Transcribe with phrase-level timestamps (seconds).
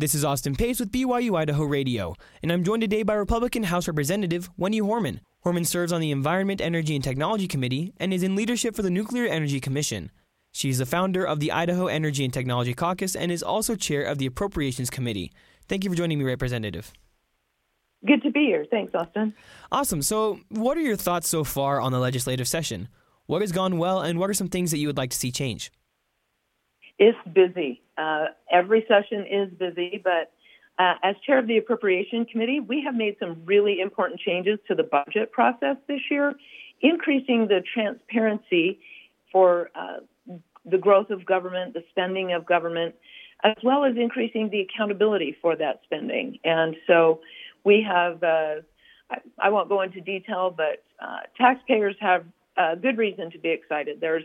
[0.00, 3.86] This is Austin Pace with BYU Idaho Radio, and I'm joined today by Republican House
[3.86, 5.20] Representative Wendy Horman.
[5.44, 8.88] Horman serves on the Environment, Energy, and Technology Committee and is in leadership for the
[8.88, 10.10] Nuclear Energy Commission.
[10.52, 14.16] She's the founder of the Idaho Energy and Technology Caucus and is also chair of
[14.16, 15.32] the Appropriations Committee.
[15.68, 16.94] Thank you for joining me, Representative.
[18.06, 18.64] Good to be here.
[18.70, 19.34] Thanks, Austin.
[19.70, 20.00] Awesome.
[20.00, 22.88] So, what are your thoughts so far on the legislative session?
[23.26, 25.30] What has gone well, and what are some things that you would like to see
[25.30, 25.70] change?
[27.00, 27.80] It's busy.
[27.96, 30.32] Uh, every session is busy, but
[30.78, 34.74] uh, as chair of the Appropriation Committee, we have made some really important changes to
[34.74, 36.34] the budget process this year,
[36.82, 38.80] increasing the transparency
[39.32, 40.00] for uh,
[40.66, 42.94] the growth of government, the spending of government,
[43.42, 46.38] as well as increasing the accountability for that spending.
[46.44, 47.20] And so
[47.64, 48.56] we have, uh,
[49.10, 52.26] I, I, won't go into detail, but uh, taxpayers have
[52.82, 54.02] good reason to be excited.
[54.02, 54.24] There's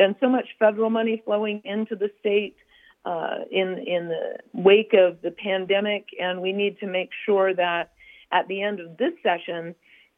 [0.00, 2.56] been so much federal money flowing into the state
[3.04, 7.92] uh, in in the wake of the pandemic, and we need to make sure that
[8.32, 9.74] at the end of this session,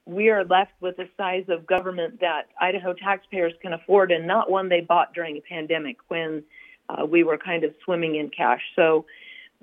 [0.06, 4.48] we are left with a size of government that Idaho taxpayers can afford, and not
[4.48, 6.44] one they bought during a pandemic when
[6.88, 8.62] uh, we were kind of swimming in cash.
[8.76, 9.04] So.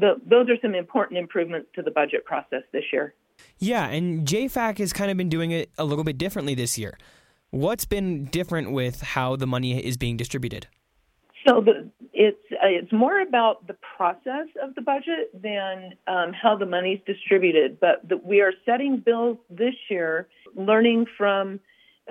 [0.01, 3.13] The, those are some important improvements to the budget process this year.
[3.57, 6.97] Yeah, and JFAC has kind of been doing it a little bit differently this year.
[7.51, 10.67] What's been different with how the money is being distributed?
[11.47, 16.55] So the, it's uh, it's more about the process of the budget than um, how
[16.55, 17.79] the money is distributed.
[17.79, 21.59] But the, we are setting bills this year, learning from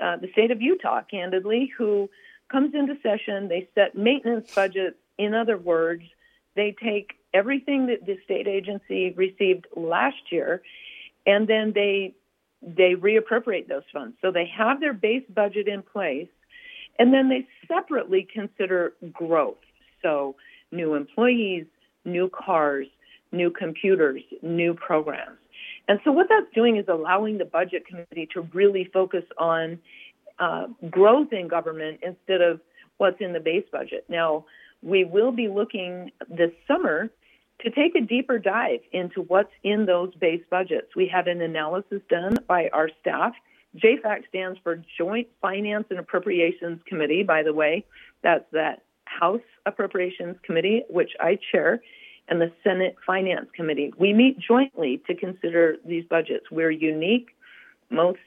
[0.03, 2.09] uh, the state of Utah, candidly, who
[2.51, 3.49] comes into session.
[3.49, 4.97] They set maintenance budgets.
[5.19, 6.03] In other words,
[6.57, 10.63] they take everything that the state agency received last year,
[11.27, 12.15] and then they
[12.63, 14.17] they reappropriate those funds.
[14.21, 16.29] So they have their base budget in place,
[16.99, 19.59] and then they separately consider growth.
[20.03, 20.37] So
[20.73, 21.67] new employees,
[22.05, 22.87] new cars,
[23.33, 25.39] new computers, new programs.
[25.87, 29.79] And so what that's doing is allowing the budget committee to really focus on
[30.39, 32.61] uh, growth in government instead of
[32.99, 34.05] what's in the base budget.
[34.09, 34.45] Now,
[34.83, 37.11] we will be looking this summer
[37.61, 42.01] to take a deeper dive into what's in those base budgets, we had an analysis
[42.09, 43.33] done by our staff.
[43.77, 47.85] JFAC stands for Joint Finance and Appropriations Committee, by the way.
[48.23, 51.83] That's that House Appropriations Committee, which I chair,
[52.29, 53.93] and the Senate Finance Committee.
[53.99, 56.51] We meet jointly to consider these budgets.
[56.51, 57.29] We're unique.
[57.91, 58.21] Most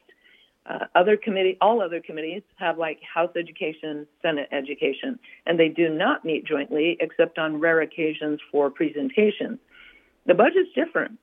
[0.66, 5.90] uh, other committee, all other committees have like House Education, Senate Education, and they do
[5.90, 9.60] not meet jointly except on rare occasions for presentations.
[10.28, 11.18] The budget's different.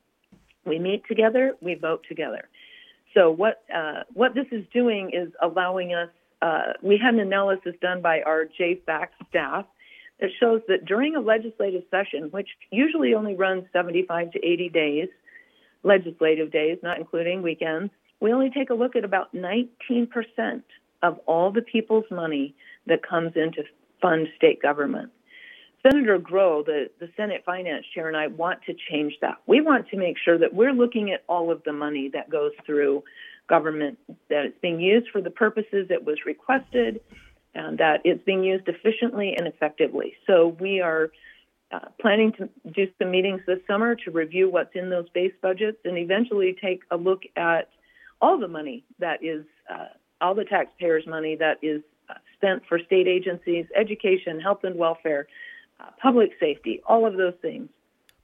[0.64, 2.48] We meet together, we vote together.
[3.14, 6.10] So what uh, what this is doing is allowing us.
[6.42, 9.64] Uh, we had an analysis done by our JFAC staff
[10.20, 15.08] that shows that during a legislative session, which usually only runs 75 to 80 days,
[15.82, 20.08] legislative days, not including weekends, we only take a look at about 19%
[21.02, 22.54] of all the people's money
[22.86, 23.62] that comes in to
[24.02, 25.10] fund state government.
[25.82, 29.36] Senator Grow, the, the Senate Finance Chair, and I want to change that.
[29.46, 32.50] We want to make sure that we're looking at all of the money that goes
[32.66, 33.04] through
[33.48, 37.00] government, that it's being used for the purposes it was requested,
[37.54, 40.14] and that it's being used efficiently and effectively.
[40.26, 41.10] So we are
[41.70, 45.78] uh, planning to do some meetings this summer to review what's in those base budgets
[45.84, 47.68] and eventually take a look at
[48.20, 49.86] all the money that is, uh,
[50.20, 55.26] all the taxpayers' money that is uh, spent for state agencies, education, health and welfare,
[55.80, 57.68] uh, public safety, all of those things.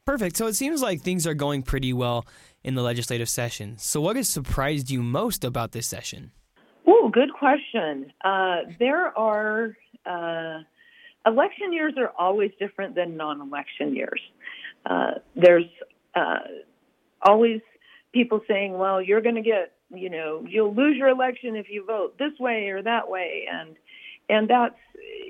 [0.04, 0.36] Perfect.
[0.36, 2.26] So it seems like things are going pretty well
[2.62, 3.78] in the legislative session.
[3.78, 6.32] So, what has surprised you most about this session?
[6.86, 8.12] Oh, good question.
[8.22, 10.58] Uh, there are uh,
[11.26, 14.20] election years are always different than non-election years.
[14.84, 15.64] Uh, there's
[16.14, 16.38] uh,
[17.22, 17.60] always
[18.12, 21.84] people saying, "Well, you're going to get you know you'll lose your election if you
[21.84, 23.46] vote this way or that way.
[23.50, 23.76] And
[24.28, 24.78] and that's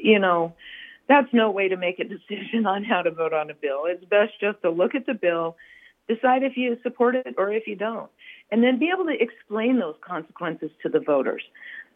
[0.03, 0.54] you know
[1.09, 3.84] that's no way to make a decision on how to vote on a bill.
[3.87, 5.56] It's best just to look at the bill
[6.07, 8.10] decide if you support it or if you don't
[8.51, 11.42] and then be able to explain those consequences to the voters.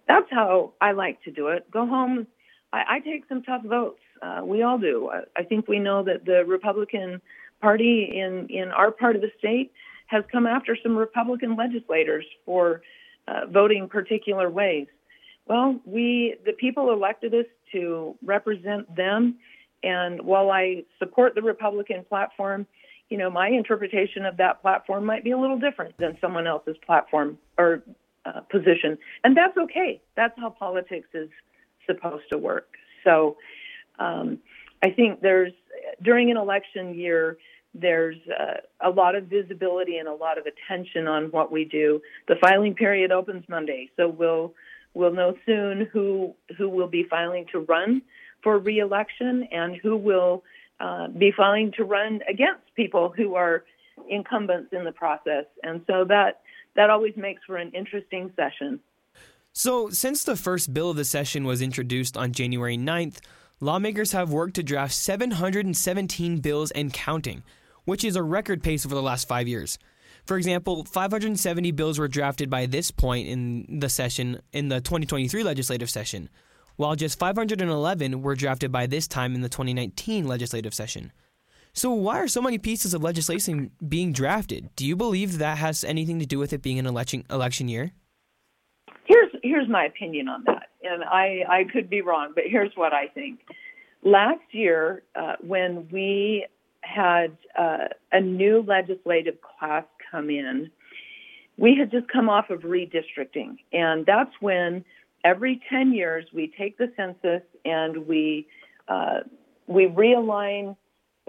[0.06, 1.70] That's how i like to do it.
[1.70, 2.26] Go home
[2.72, 6.02] i, I take some tough votes uh, we all do I, I think we know
[6.04, 7.20] that the republican
[7.60, 9.72] party in in our part of the state
[10.08, 12.82] has come after some Republican legislators for
[13.28, 14.86] uh, voting particular ways.
[15.46, 19.36] Well, we, the people elected us to represent them.
[19.82, 22.66] And while I support the Republican platform,
[23.10, 26.76] you know, my interpretation of that platform might be a little different than someone else's
[26.84, 27.82] platform or
[28.26, 28.98] uh, position.
[29.24, 30.00] And that's okay.
[30.16, 31.28] That's how politics is
[31.88, 32.68] supposed to work.
[33.04, 33.36] So
[33.98, 34.38] um,
[34.82, 35.52] I think there's,
[36.02, 37.38] during an election year,
[37.74, 42.00] there's uh, a lot of visibility and a lot of attention on what we do.
[42.26, 44.54] The filing period opens Monday, so we'll
[44.94, 48.02] we'll know soon who who will be filing to run
[48.42, 50.44] for reelection and who will
[50.80, 53.64] uh, be filing to run against people who are
[54.08, 55.44] incumbents in the process.
[55.62, 56.40] And so that
[56.74, 58.80] that always makes for an interesting session.
[59.58, 63.16] So, since the first bill of the session was introduced on January 9th,
[63.58, 67.42] lawmakers have worked to draft 717 bills and counting,
[67.84, 69.76] which is a record pace over the last five years.
[70.26, 75.42] For example, 570 bills were drafted by this point in the session in the 2023
[75.42, 76.28] legislative session,
[76.76, 81.10] while just 511 were drafted by this time in the 2019 legislative session.
[81.72, 84.70] So, why are so many pieces of legislation being drafted?
[84.76, 87.90] Do you believe that has anything to do with it being an election election year?
[89.08, 92.92] Here's here's my opinion on that, and I I could be wrong, but here's what
[92.92, 93.40] I think.
[94.02, 96.46] Last year, uh, when we
[96.82, 100.70] had uh, a new legislative class come in,
[101.56, 104.84] we had just come off of redistricting, and that's when
[105.24, 108.46] every 10 years we take the census and we
[108.88, 109.20] uh,
[109.66, 110.76] we realign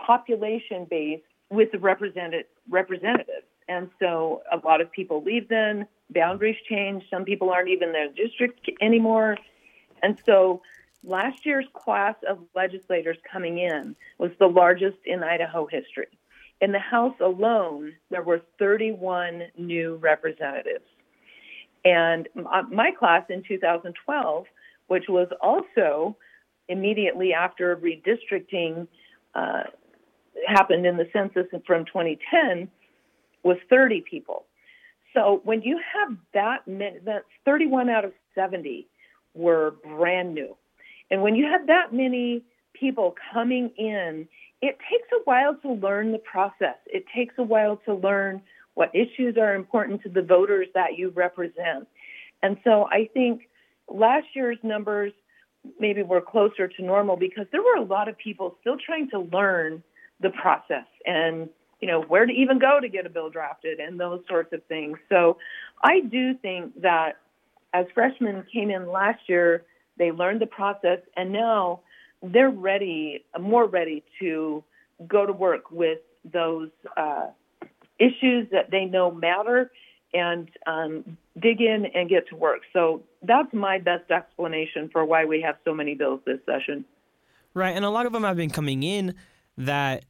[0.05, 3.47] population base with the represented representatives.
[3.69, 7.93] And so a lot of people leave then, boundaries change, some people aren't even in
[7.93, 9.37] their district anymore.
[10.01, 10.63] And so
[11.03, 16.07] last year's class of legislators coming in was the largest in Idaho history.
[16.61, 20.89] In the House alone, there were 31 new representatives.
[21.85, 24.45] And my class in 2012,
[24.87, 26.17] which was also
[26.67, 28.87] immediately after redistricting
[29.35, 29.63] uh,
[30.47, 32.67] happened in the census from 2010,
[33.43, 34.45] was 30 people.
[35.13, 38.87] So when you have that many, that's 31 out of 70
[39.33, 40.55] were brand new.
[41.11, 42.43] And when you have that many
[42.73, 44.27] people coming in,
[44.61, 46.75] it takes a while to learn the process.
[46.85, 48.41] It takes a while to learn
[48.75, 51.87] what issues are important to the voters that you represent.
[52.43, 53.49] And so I think
[53.89, 55.11] last year's numbers
[55.79, 59.19] maybe were closer to normal because there were a lot of people still trying to
[59.19, 59.83] learn
[60.21, 63.99] the process and you know where to even go to get a bill drafted and
[63.99, 64.97] those sorts of things.
[65.09, 65.37] So
[65.83, 67.17] I do think that
[67.73, 69.63] as freshmen came in last year,
[69.97, 71.81] they learned the process and now
[72.21, 74.63] they're ready, more ready to
[75.07, 75.99] go to work with
[76.29, 77.27] those uh,
[77.97, 79.71] issues that they know matter
[80.13, 82.61] and um, dig in and get to work.
[82.73, 86.85] So that's my best explanation for why we have so many bills this session.
[87.53, 89.15] Right, and a lot of them have been coming in
[89.57, 90.05] that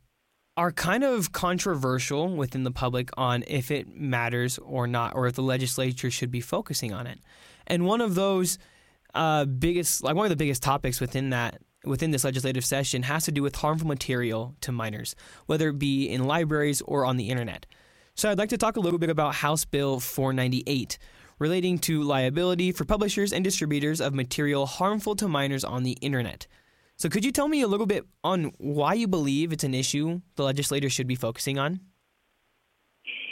[0.60, 5.34] are kind of controversial within the public on if it matters or not, or if
[5.34, 7.18] the legislature should be focusing on it.
[7.66, 8.58] And one of those
[9.16, 13.24] uh, biggest, like one of the biggest topics within that within this legislative session has
[13.24, 15.16] to do with harmful material to minors,
[15.46, 17.66] whether it be in libraries or on the internet.
[18.16, 20.98] So I'd like to talk a little bit about House Bill 498,
[21.40, 26.48] relating to liability for publishers and distributors of material harmful to minors on the internet.
[27.00, 30.20] So could you tell me a little bit on why you believe it's an issue
[30.36, 31.80] the legislators should be focusing on?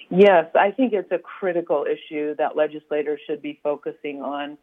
[0.09, 4.57] Yes, I think it's a critical issue that legislators should be focusing on.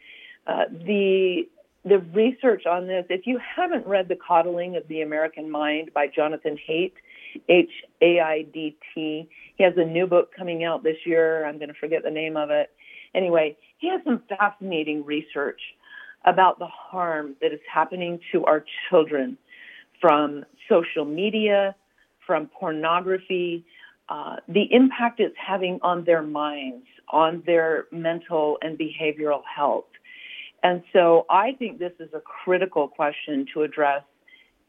[0.46, 1.42] Uh, the
[1.84, 6.06] the research on this, if you haven't read The Coddling of the American Mind by
[6.06, 6.92] Jonathan Haidt,
[7.50, 7.68] H
[8.00, 11.44] A I D T, he has a new book coming out this year.
[11.44, 12.70] I'm going to forget the name of it.
[13.14, 15.60] Anyway, he has some fascinating research
[16.24, 19.36] about the harm that is happening to our children
[20.00, 21.74] from social media,
[22.26, 23.64] from pornography,
[24.08, 29.84] uh, the impact it's having on their minds, on their mental and behavioral health.
[30.62, 34.02] And so I think this is a critical question to address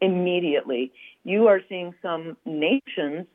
[0.01, 0.91] immediately.
[1.24, 3.27] You are seeing some nations,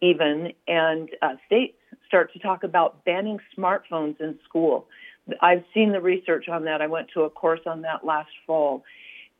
[0.00, 4.86] even, and uh, states start to talk about banning smartphones in school.
[5.40, 6.82] I've seen the research on that.
[6.82, 8.84] I went to a course on that last fall.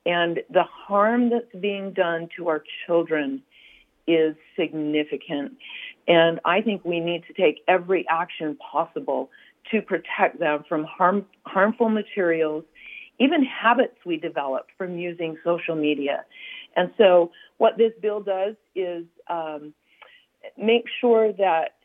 [0.07, 3.43] And the harm that's being done to our children
[4.07, 5.53] is significant.
[6.07, 9.31] And I think we need to take every action possible
[9.71, 12.65] to protect them from harm, harmful materials,
[13.19, 16.25] even habits we develop from using social media.
[16.77, 19.73] And so, what this bill does is um,
[20.59, 21.77] make sure that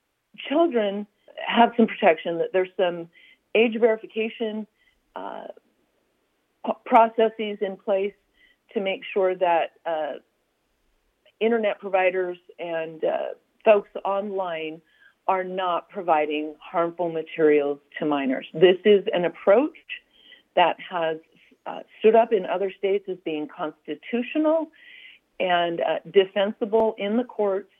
[0.49, 1.07] children
[1.45, 3.07] have some protection, that there's some
[3.61, 4.55] age verification
[5.21, 5.47] uh,
[6.85, 8.17] processes in place
[8.73, 10.13] to make sure that uh,
[11.47, 13.17] internet providers and uh,
[13.67, 14.75] folks online
[15.33, 18.47] are not providing harmful materials to minors.
[18.53, 19.79] This is an approach
[20.55, 21.17] that has
[21.69, 24.59] uh, stood up in other states as being constitutional
[25.39, 27.73] and uh, defensible in the courts.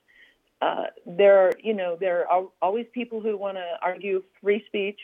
[0.62, 5.00] uh, there are, you know, there are always people who want to argue free speech,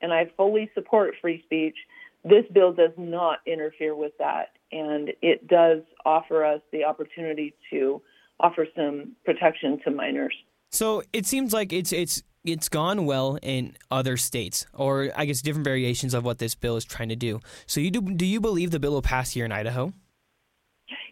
[0.00, 1.76] and I fully support free speech.
[2.24, 8.02] This bill does not interfere with that, and it does offer us the opportunity to
[8.40, 10.34] offer some protection to minors.
[10.70, 15.40] So it seems like it's it's it's gone well in other states, or I guess
[15.40, 17.40] different variations of what this bill is trying to do.
[17.66, 19.92] So you do do you believe the bill will pass here in Idaho?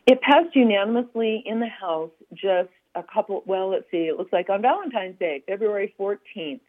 [0.07, 4.51] It passed unanimously in the House just a couple, well, let's see, it looks like
[4.51, 6.61] on Valentine's Day, February 14th.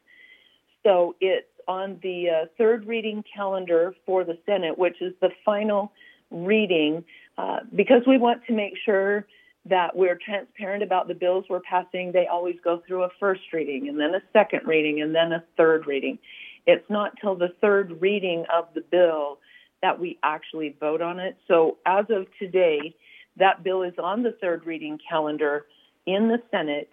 [0.83, 5.91] So it's on the uh, third reading calendar for the Senate, which is the final
[6.31, 7.03] reading,
[7.37, 9.25] uh, because we want to make sure
[9.67, 12.11] that we're transparent about the bills we're passing.
[12.11, 15.43] They always go through a first reading and then a second reading and then a
[15.57, 16.19] third reading.
[16.67, 19.39] It's not till the third reading of the bill
[19.81, 21.37] that we actually vote on it.
[21.47, 22.95] So as of today,
[23.37, 25.65] that bill is on the third reading calendar
[26.05, 26.89] in the Senate.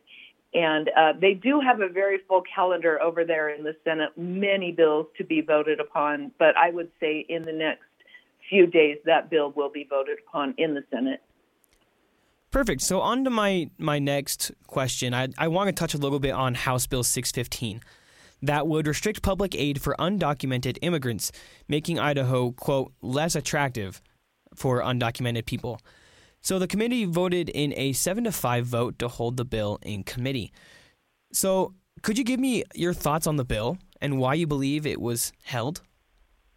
[0.55, 4.71] And uh, they do have a very full calendar over there in the Senate, many
[4.71, 6.31] bills to be voted upon.
[6.39, 7.85] But I would say in the next
[8.51, 11.23] few days, that bill will be voted upon in the Senate.
[12.51, 12.83] Perfect.
[12.83, 15.15] So on to my, my next question.
[15.15, 17.81] I, I want to touch a little bit on House Bill 615
[18.43, 21.33] that would restrict public aid for undocumented immigrants,
[21.69, 24.03] making Idaho, quote, less attractive
[24.55, 25.81] for undocumented people.
[26.43, 30.03] So the committee voted in a 7 to 5 vote to hold the bill in
[30.03, 30.53] committee.
[31.33, 35.01] So, could you give me your thoughts on the bill and why you believe it
[35.01, 35.83] was held?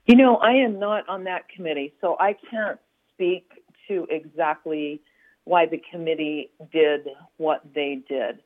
[0.07, 2.79] You know, I am not on that committee, so I can't
[3.13, 5.01] speak to exactly
[5.43, 8.39] why the committee did what they did.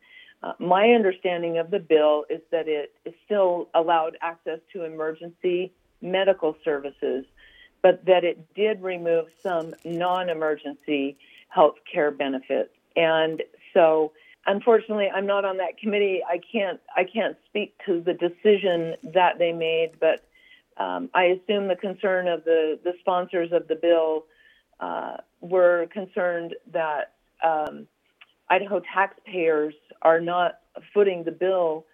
[0.43, 2.93] Uh, my understanding of the bill is that it
[3.25, 7.25] still allowed access to emergency medical services,
[7.81, 11.17] but that it did remove some non emergency
[11.49, 12.71] health care benefits.
[12.95, 14.13] And so,
[14.45, 16.21] unfortunately, I'm not on that committee.
[16.27, 20.25] I can't I can't speak to the decision that they made, but
[20.77, 24.25] um, I assume the concern of the the sponsors of the bill
[24.79, 27.13] uh, were concerned that
[27.43, 27.87] um,
[28.49, 30.59] Idaho taxpayers are not
[30.93, 31.85] footing the bill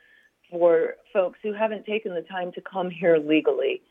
[0.52, 3.82] for folks who haven't taken the time to come here legally.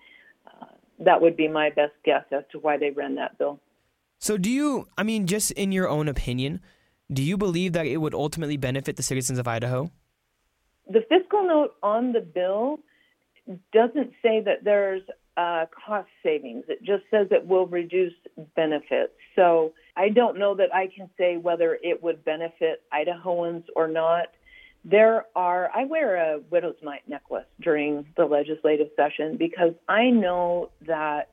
[0.47, 0.67] Uh,
[1.01, 3.59] that would be my best guess as to why they ran that bill.
[4.25, 6.63] So, do you, I mean, just in your own opinion,
[7.13, 9.91] do you believe that it would ultimately benefit the citizens of Idaho?
[10.89, 12.79] The fiscal note on the bill
[13.71, 15.03] doesn't say that there's
[15.37, 16.65] uh, cost savings.
[16.69, 18.15] It just says it will reduce
[18.57, 19.13] benefits.
[19.37, 24.29] So I don't know that I can say whether it would benefit Idahoans or not.
[24.87, 30.71] There are, I wear a widow's mite necklace during the legislative session because I know
[30.87, 31.29] that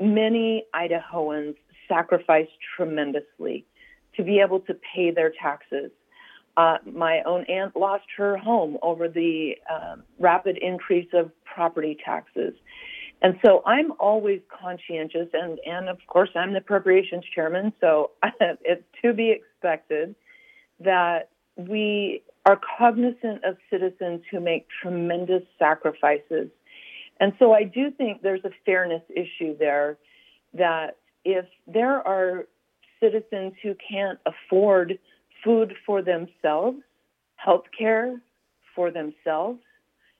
[0.00, 1.54] many Idahoans
[1.92, 3.66] sacrificed tremendously
[4.16, 5.90] to be able to pay their taxes.
[6.56, 12.52] Uh, my own aunt lost her home over the uh, rapid increase of property taxes.
[13.22, 18.82] And so I'm always conscientious, and, and of course, I'm the appropriations chairman, so it's
[19.02, 20.14] to be expected
[20.80, 26.48] that we are cognizant of citizens who make tremendous sacrifices.
[27.20, 29.96] And so I do think there's a fairness issue there
[30.54, 32.46] that if there are
[33.00, 34.98] citizens who can't afford
[35.44, 36.78] food for themselves,
[37.36, 38.20] health care
[38.74, 39.60] for themselves,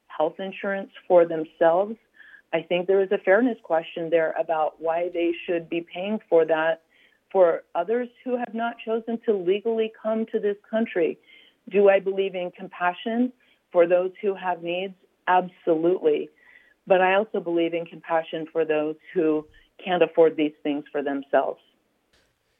[0.07, 1.97] health insurance for themselves,
[2.53, 6.45] I think there is a fairness question there about why they should be paying for
[6.45, 6.83] that
[7.31, 11.19] for others who have not chosen to legally come to this country.
[11.71, 13.33] Do I believe in compassion
[13.71, 14.95] for those who have needs?
[15.27, 16.29] Absolutely.
[16.87, 19.47] But I also believe in compassion for those who
[19.85, 21.61] can't afford these things for themselves.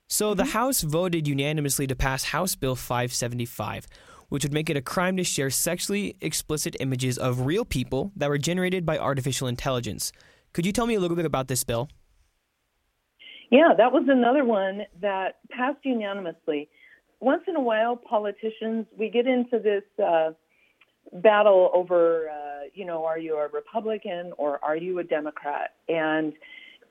[0.09, 3.87] So the House voted unanimously to pass House Bill 575,
[4.29, 8.29] which would make it a crime to share sexually explicit images of real people that
[8.29, 10.13] were generated by artificial intelligence.
[10.53, 11.89] Could you tell me a little bit about this bill?
[13.51, 16.69] Yeah, that was another one that passed unanimously.
[17.21, 20.33] Once in a while, politicians, we get into this uh,
[21.13, 25.75] battle over, uh, you know, are you a Republican or are you a Democrat?
[25.89, 26.33] And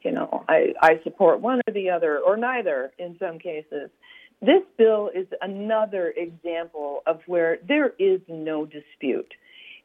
[0.04, 3.90] you know, I, I support one or the other or neither in some cases.
[4.42, 9.34] This bill is another example of where there is no dispute.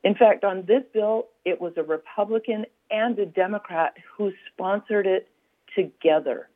[0.03, 5.29] In fact, on this bill, it was a Republican and a Democrat who sponsored it
[5.75, 6.49] together.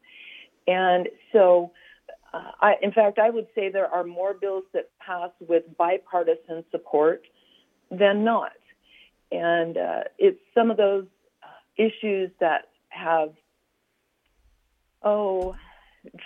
[0.67, 1.73] And so,
[2.33, 6.65] uh, I, in fact, I would say there are more bills that pass with bipartisan
[6.71, 7.27] support
[7.91, 8.53] than not.
[9.33, 11.07] And uh, it's some of those
[11.77, 13.33] issues that have
[15.03, 15.55] oh,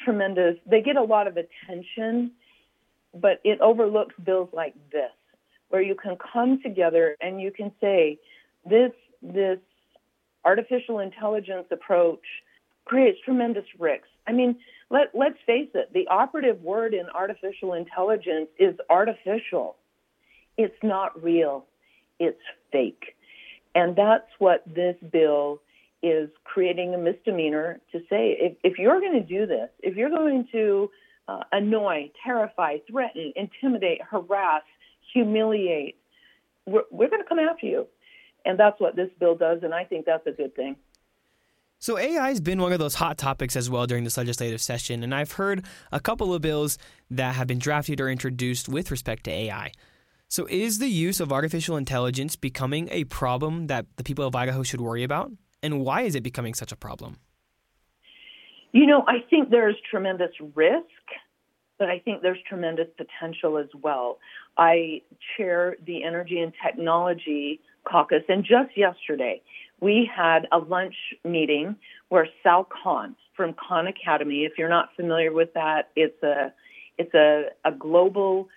[0.04, 0.57] tremendous.
[0.66, 2.33] They get a lot of attention,
[3.14, 5.11] but it overlooks bills like this,
[5.69, 8.19] where you can come together and you can say,
[8.64, 9.59] this this
[10.45, 12.25] artificial intelligence approach
[12.85, 14.09] creates tremendous risks.
[14.26, 14.57] I mean,
[14.90, 19.76] let let's face it, the operative word in artificial intelligence is artificial.
[20.57, 21.66] It's not real.
[22.21, 22.40] It's
[22.71, 23.16] fake.
[23.75, 25.61] And that's what this bill
[26.04, 30.11] is creating a misdemeanor to say if, if you're going to do this, if you're
[30.11, 30.90] going to
[31.28, 34.62] uh, annoy, terrify, threaten, intimidate, harass,
[35.12, 35.96] humiliate,
[36.66, 37.87] we're, we're going to come after you.
[38.44, 40.76] And that's what this bill does, and I think that's a good thing.
[41.78, 45.02] So AI has been one of those hot topics as well during this legislative session,
[45.02, 46.78] and I've heard a couple of bills
[47.11, 49.73] that have been drafted or introduced with respect to AI.
[50.28, 54.62] So is the use of artificial intelligence becoming a problem that the people of Idaho
[54.62, 55.30] should worry about?
[55.64, 57.16] And why is it becoming such a problem?
[58.73, 61.04] You know, I think there's tremendous risk,
[61.78, 64.18] but I think there's tremendous potential as well.
[64.59, 65.00] I
[65.37, 69.40] chair the Energy and Technology Caucus, and just yesterday,
[69.80, 71.76] we had a lunch meeting
[72.11, 76.52] where Sal Khan from Khan Academy, if you're not familiar with that, it's a
[76.99, 78.49] it's a, a global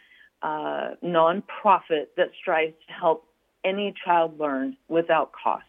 [0.42, 3.26] uh, nonprofit that strives to help
[3.64, 5.64] any child learn without cost.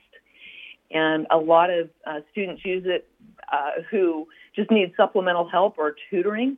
[0.90, 3.09] And a lot of uh, students use it
[3.52, 6.57] uh, who just need supplemental help or tutoring.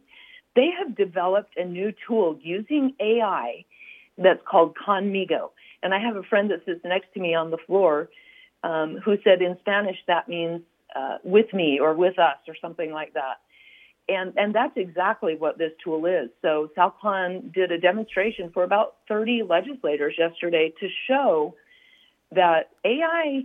[0.56, 3.64] They have developed a new tool using AI
[4.18, 5.50] that's called Khanmigo.
[5.82, 8.08] And I have a friend that sits next to me on the floor
[8.62, 10.60] um, who said in Spanish that means
[10.94, 13.40] uh, with me or with us or something like that.
[14.08, 16.30] And, and that's exactly what this tool is.
[16.42, 21.54] So Sal Khan did a demonstration for about 30 legislators yesterday to show
[22.32, 23.44] that AI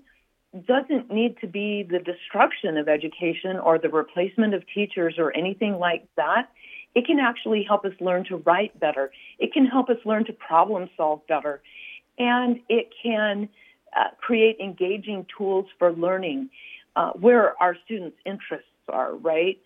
[0.66, 5.78] doesn't need to be the destruction of education or the replacement of teachers or anything
[5.78, 6.50] like that.
[6.94, 9.12] It can actually help us learn to write better.
[9.38, 11.62] It can help us learn to problem solve better.
[12.18, 13.50] And it can
[13.96, 16.50] uh, create engaging tools for learning
[16.96, 19.60] uh, where our students' interests are, right?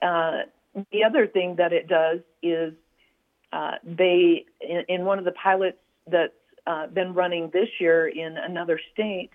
[0.00, 0.42] Uh,
[0.92, 2.72] the other thing that it does is
[3.52, 5.78] uh, they, in, in, one of the pilots
[6.10, 6.32] that's
[6.66, 9.30] uh, been running this year in another state,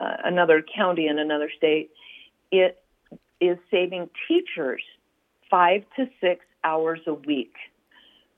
[0.00, 1.90] uh, another county in another state,
[2.50, 2.82] it
[3.40, 4.82] is saving teachers
[5.50, 7.54] five to six hours a week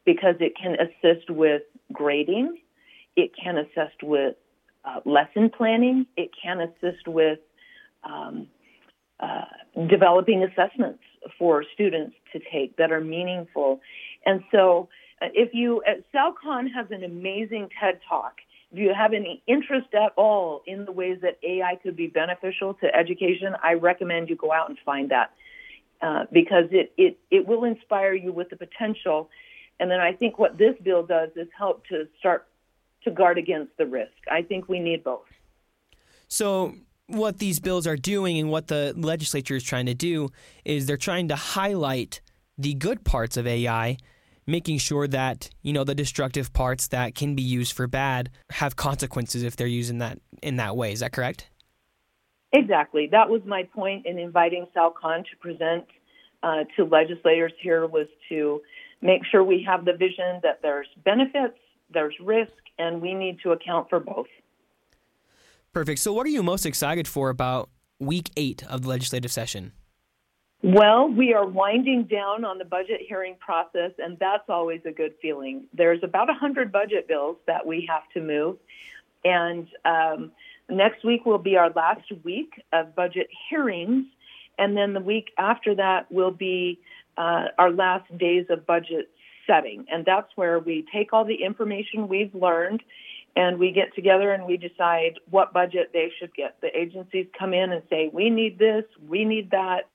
[0.05, 2.59] because it can assist with grading,
[3.17, 4.35] it can assist with
[4.85, 6.07] uh, lesson planning.
[6.17, 7.39] It can assist with
[8.05, 8.49] um,
[9.21, 9.45] uh,
[9.89, 11.03] developing assessments
[11.39, 13.81] for students to take that are meaningful.
[14.27, 14.89] And so,
[15.21, 18.35] uh, if you, uh, Sal Khan has an amazing TED talk.
[18.73, 22.75] If you have any interest at all in the ways that AI could be beneficial
[22.75, 25.33] to education, I recommend you go out and find that
[26.01, 29.29] uh, because it, it, it will inspire you with the potential.
[29.79, 32.49] And then I think what this bill does is help to start
[33.05, 34.13] to guard against the risk.
[34.31, 35.27] I think we need both.
[36.29, 36.75] So,
[37.09, 40.31] what these bills are doing and what the legislature is trying to do
[40.65, 42.23] is they're trying to highlight
[42.57, 43.99] the good parts of AI,
[44.47, 48.77] making sure that, you know, the destructive parts that can be used for bad have
[48.77, 50.93] consequences if they're used in that in that way.
[50.93, 51.49] Is that correct?
[52.53, 53.09] Exactly.
[53.11, 55.85] That was my point in inviting Sal Khan to present
[56.43, 58.61] uh, to legislators here was to
[59.01, 61.59] make sure we have the vision that there's benefits,
[61.93, 64.27] there's risk, and we need to account for both.
[65.73, 66.01] Perfect.
[66.01, 69.73] So, what are you most excited for about week eight of the legislative session?
[70.65, 75.15] Well, we are winding down on the budget hearing process, and that's always a good
[75.21, 75.65] feeling.
[75.75, 78.59] There's about 100 budget bills that we have to move,
[79.25, 80.31] and um,
[80.69, 84.07] next week will be our last week of budget hearings,
[84.57, 86.79] and then the week after that will be
[87.17, 89.11] uh, our last days of budget
[89.49, 89.85] setting.
[89.91, 92.85] And that's where we take all the information we've learned
[93.35, 96.61] and we get together and we decide what budget they should get.
[96.61, 99.89] The agencies come in and say, we need this, we need that.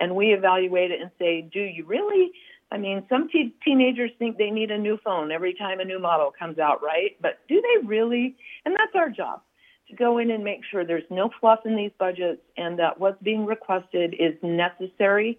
[0.00, 2.32] And we evaluate it and say, do you really?
[2.72, 5.98] I mean, some te- teenagers think they need a new phone every time a new
[5.98, 7.16] model comes out, right?
[7.20, 8.36] But do they really?
[8.64, 9.42] And that's our job
[9.88, 13.20] to go in and make sure there's no fluff in these budgets and that what's
[13.22, 15.38] being requested is necessary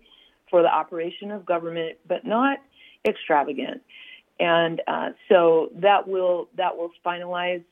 [0.49, 2.59] for the operation of government, but not
[3.07, 3.81] extravagant.
[4.39, 7.63] And uh, so that will that will finalize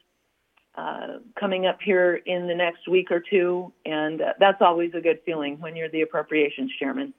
[0.76, 5.02] uh, coming up here in the next week or two, and uh, that's always a
[5.02, 7.14] good feeling when you're the appropriations chairman.